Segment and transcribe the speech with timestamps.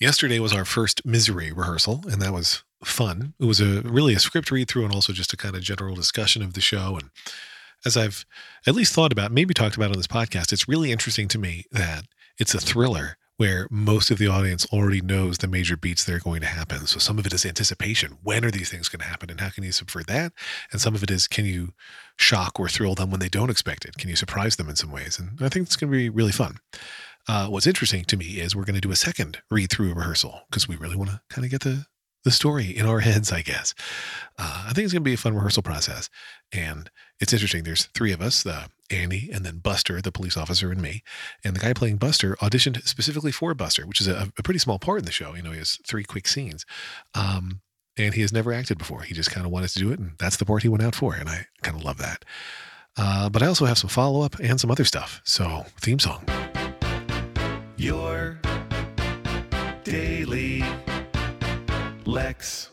[0.00, 3.34] Yesterday was our first misery rehearsal, and that was fun.
[3.40, 5.96] It was a really a script read through and also just a kind of general
[5.96, 6.96] discussion of the show.
[7.00, 7.10] And
[7.84, 8.24] as I've
[8.64, 11.64] at least thought about, maybe talked about on this podcast, it's really interesting to me
[11.72, 12.04] that
[12.38, 16.20] it's a thriller where most of the audience already knows the major beats that are
[16.20, 16.86] going to happen.
[16.86, 18.18] So some of it is anticipation.
[18.22, 20.32] When are these things going to happen and how can you subvert that?
[20.72, 21.72] And some of it is can you
[22.16, 23.96] shock or thrill them when they don't expect it?
[23.96, 25.20] Can you surprise them in some ways?
[25.20, 26.58] And I think it's going to be really fun.
[27.28, 30.42] Uh, what's interesting to me is we're going to do a second read through rehearsal
[30.48, 31.86] because we really want to kind of get the
[32.24, 33.74] the story in our heads, I guess.
[34.38, 36.10] Uh, I think it's going to be a fun rehearsal process,
[36.52, 37.62] and it's interesting.
[37.62, 41.02] There's three of us: the Annie, and then Buster, the police officer, and me.
[41.44, 44.78] And the guy playing Buster auditioned specifically for Buster, which is a, a pretty small
[44.78, 45.34] part in the show.
[45.34, 46.64] You know, he has three quick scenes.
[47.14, 47.60] Um,
[47.98, 49.02] and he has never acted before.
[49.02, 50.94] He just kind of wanted to do it, and that's the part he went out
[50.94, 51.14] for.
[51.14, 52.24] And I kind of love that.
[52.96, 55.20] Uh, but I also have some follow up and some other stuff.
[55.24, 56.24] So, theme song.
[57.78, 58.40] Your
[59.84, 60.64] daily
[62.06, 62.70] Lex.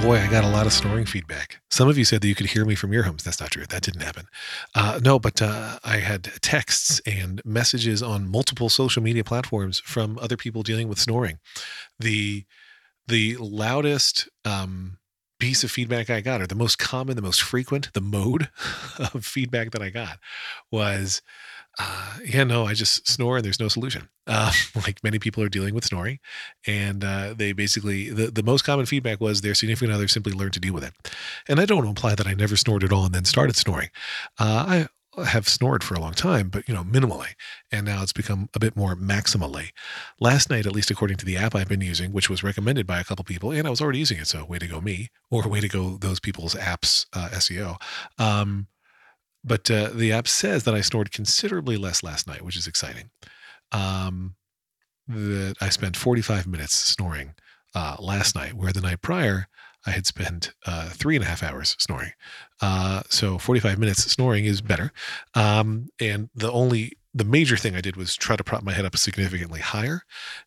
[0.00, 1.60] Boy, I got a lot of snoring feedback.
[1.72, 3.24] Some of you said that you could hear me from your homes.
[3.24, 3.66] That's not true.
[3.66, 4.26] That didn't happen.
[4.76, 10.16] Uh, no, but uh, I had texts and messages on multiple social media platforms from
[10.20, 11.40] other people dealing with snoring.
[11.98, 12.44] The
[13.08, 14.98] the loudest um,
[15.40, 18.50] piece of feedback I got, or the most common, the most frequent, the mode
[19.00, 20.18] of feedback that I got
[20.70, 21.22] was
[21.78, 24.08] uh, yeah, no, I just snore and there's no solution.
[24.28, 24.52] Uh,
[24.86, 26.20] like many people are dealing with snoring,
[26.64, 30.52] and uh, they basically the the most common feedback was their significant other simply learned
[30.52, 30.94] to deal with it.
[31.48, 33.88] And I don't imply that I never snored at all and then started snoring.
[34.38, 34.86] Uh,
[35.18, 37.34] I have snored for a long time, but you know, minimally,
[37.70, 39.70] and now it's become a bit more maximally.
[40.20, 43.00] Last night, at least according to the app I've been using, which was recommended by
[43.00, 45.46] a couple people, and I was already using it, so way to go me, or
[45.48, 47.76] way to go those people's apps uh, SEO.
[48.18, 48.68] Um,
[49.44, 53.10] but uh, the app says that I snored considerably less last night, which is exciting.
[53.72, 54.36] Um,
[55.08, 57.34] that I spent 45 minutes snoring
[57.74, 59.48] uh, last night, where the night prior
[59.86, 62.12] I had spent uh, three and a half hours snoring.
[62.60, 64.92] Uh, so 45 minutes snoring is better.
[65.34, 68.86] Um, and the only the major thing I did was try to prop my head
[68.86, 70.02] up significantly higher.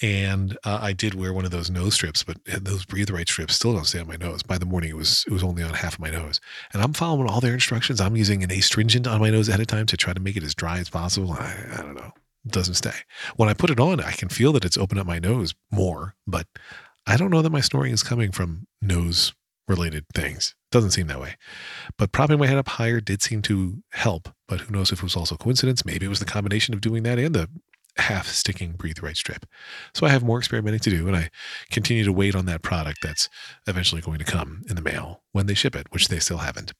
[0.00, 3.54] And uh, I did wear one of those nose strips, but those breathe right strips
[3.54, 4.42] still don't stay on my nose.
[4.42, 6.40] By the morning, it was it was only on half of my nose.
[6.72, 8.00] And I'm following all their instructions.
[8.00, 10.42] I'm using an astringent on my nose ahead of time to try to make it
[10.42, 11.32] as dry as possible.
[11.32, 12.12] I, I don't know.
[12.46, 12.94] It doesn't stay.
[13.36, 16.14] When I put it on, I can feel that it's opened up my nose more,
[16.26, 16.46] but
[17.06, 19.34] I don't know that my snoring is coming from nose
[19.68, 20.54] related things.
[20.70, 21.36] Doesn't seem that way.
[21.98, 24.28] But propping my head up higher did seem to help.
[24.48, 25.84] But who knows if it was also coincidence?
[25.84, 27.48] Maybe it was the combination of doing that and the
[27.98, 29.46] half sticking breathe right strip.
[29.94, 31.30] So I have more experimenting to do and I
[31.70, 33.28] continue to wait on that product that's
[33.66, 36.72] eventually going to come in the mail when they ship it, which they still haven't.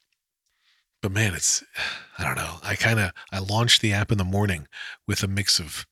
[1.03, 1.63] But man, it's
[2.19, 2.57] I don't know.
[2.63, 4.67] I kind of I launched the app in the morning
[5.07, 5.87] with a mix of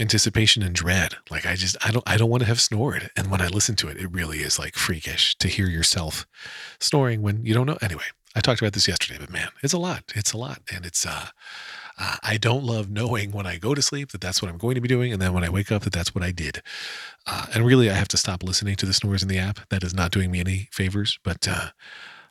[0.00, 1.16] anticipation and dread.
[1.30, 3.10] Like I just I don't I don't want to have snored.
[3.16, 6.26] And when I listen to it, it really is like freakish to hear yourself
[6.80, 7.78] snoring when you don't know.
[7.80, 8.04] Anyway,
[8.34, 10.04] I talked about this yesterday, but man, it's a lot.
[10.14, 11.26] It's a lot, and it's uh,
[11.98, 14.76] uh, I don't love knowing when I go to sleep that that's what I'm going
[14.76, 16.62] to be doing, and then when I wake up that that's what I did.
[17.26, 19.60] Uh, and really, I have to stop listening to the snores in the app.
[19.70, 21.18] That is not doing me any favors.
[21.24, 21.70] But uh,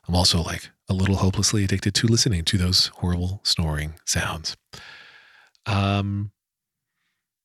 [0.08, 4.56] I'm also like a little hopelessly addicted to listening to those horrible snoring sounds.
[5.66, 6.32] Um,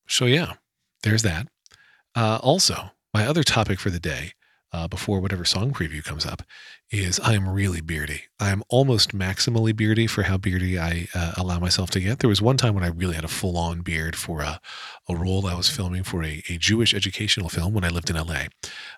[0.08, 0.54] so, yeah,
[1.04, 1.48] there's that.
[2.16, 4.34] Uh, also, my other topic for the day,
[4.74, 6.44] uh, before whatever song preview comes up,
[6.92, 8.24] is I am really beardy.
[8.40, 12.20] I am almost maximally beardy for how beardy I uh, allow myself to get.
[12.20, 14.60] There was one time when I really had a full on beard for a,
[15.10, 18.16] a role I was filming for a, a Jewish educational film when I lived in
[18.16, 18.46] LA.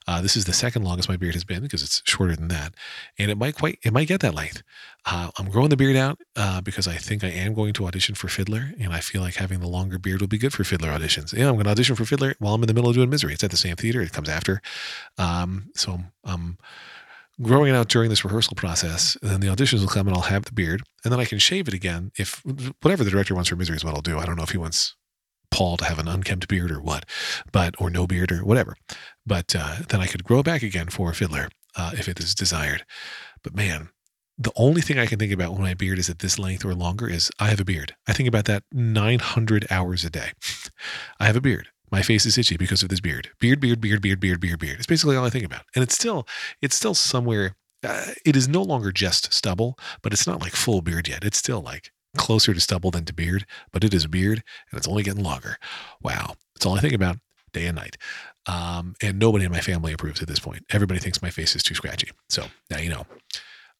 [0.07, 2.73] Uh, this is the second longest my beard has been because it's shorter than that,
[3.17, 4.61] and it might quite it might get that length.
[5.05, 8.15] Uh, I'm growing the beard out uh, because I think I am going to audition
[8.15, 10.89] for Fiddler, and I feel like having the longer beard will be good for Fiddler
[10.89, 11.31] auditions.
[11.31, 13.33] Yeah, I'm going to audition for Fiddler while I'm in the middle of doing Misery.
[13.33, 14.01] It's at the same theater.
[14.01, 14.61] It comes after,
[15.19, 16.57] um, so um
[17.41, 19.17] growing it out during this rehearsal process.
[19.21, 20.83] And then the auditions will come and I'll have the beard.
[21.03, 22.41] And then I can shave it again if
[22.81, 24.17] whatever the director wants for Misery is what I'll do.
[24.17, 24.95] I don't know if he wants
[25.51, 27.05] Paul to have an unkempt beard or what,
[27.51, 28.75] but, or no beard or whatever.
[29.25, 32.85] But uh, then I could grow back again for Fiddler uh, if it is desired.
[33.43, 33.89] But man,
[34.37, 36.73] the only thing I can think about when my beard is at this length or
[36.73, 37.95] longer is I have a beard.
[38.07, 40.31] I think about that 900 hours a day.
[41.19, 41.69] I have a beard.
[41.91, 43.29] My face is itchy because of this beard.
[43.39, 44.77] Beard, beard, beard, beard, beard, beard, beard.
[44.77, 45.63] It's basically all I think about.
[45.75, 46.27] And it's still,
[46.61, 47.55] it's still somewhere.
[47.83, 51.23] Uh, it is no longer just stubble, but it's not like full beard yet.
[51.23, 54.77] It's still like closer to stubble than to beard, but it is a beard and
[54.77, 55.57] it's only getting longer.
[56.01, 56.35] Wow.
[56.55, 57.17] It's all I think about
[57.53, 57.97] day and night.
[58.47, 60.65] Um, and nobody in my family approves at this point.
[60.71, 62.09] Everybody thinks my face is too scratchy.
[62.29, 63.05] So now you know.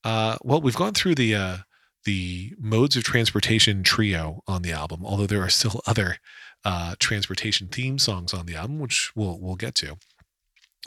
[0.04, 1.58] Uh, well, we've gone through the, uh,
[2.06, 6.18] the modes of transportation trio on the album, although there are still other
[6.64, 9.98] uh, transportation theme songs on the album, which we'll we'll get to.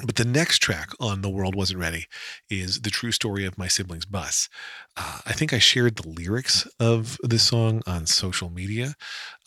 [0.04, 2.06] But the next track on The World Wasn't Ready
[2.48, 4.48] is The True Story of My Siblings Bus.
[4.96, 8.94] Uh, I think I shared the lyrics of this song on social media,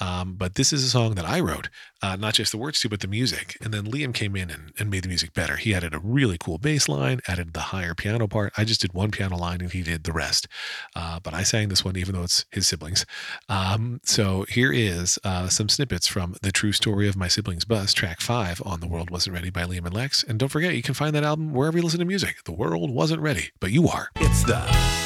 [0.01, 1.69] um, but this is a song that I wrote,
[2.01, 3.57] uh, not just the words to, but the music.
[3.62, 5.57] And then Liam came in and, and made the music better.
[5.57, 8.53] He added a really cool bass line, added the higher piano part.
[8.57, 10.48] I just did one piano line and he did the rest.
[10.95, 13.06] Uh, but I sang this one, even though it's his siblings.
[13.50, 17.94] Um, so here is uh, some snippets from The True Story of My Siblings Bus,
[17.94, 20.24] track five on The World Wasn't Ready by Liam and Lex.
[20.24, 22.44] And don't forget, you can find that album wherever you listen to music.
[22.45, 24.09] The world wasn't ready, but you are.
[24.15, 24.62] It's the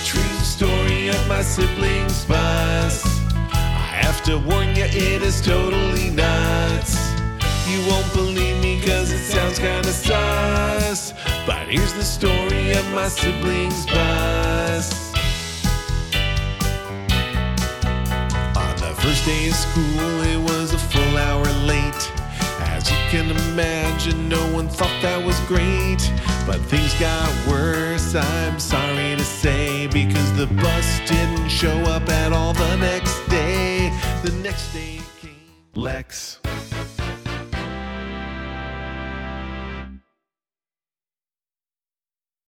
[0.05, 3.24] true story of my siblings' bus.
[4.15, 6.95] Have to warn you, it is totally nuts.
[7.67, 11.13] You won't believe me cause it sounds kinda sus.
[11.45, 15.11] But here's the story of my siblings' bus.
[18.55, 22.11] On the first day of school, it was a full hour late.
[22.61, 26.09] As you can imagine, no one thought that was great.
[26.47, 31.77] But things got worse, I'm sorry to say, because the bus didn't show
[34.55, 35.03] came
[35.73, 36.44] Lex.